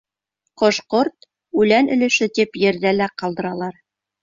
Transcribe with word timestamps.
Ҡош-ҡорт, 0.61 1.27
үлән 1.61 1.93
өлөшө 1.97 2.31
тип 2.41 2.59
ерҙә 2.65 2.97
лә 2.99 3.11
ҡалдыралар. 3.23 3.81